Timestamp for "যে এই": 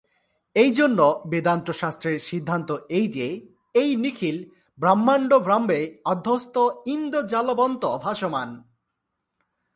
3.07-3.89